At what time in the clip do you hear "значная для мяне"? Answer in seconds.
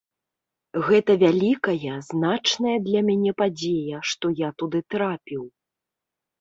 2.09-3.31